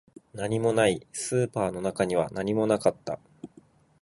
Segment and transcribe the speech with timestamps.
[0.33, 3.19] 何もない、スーパーの中には何もなかった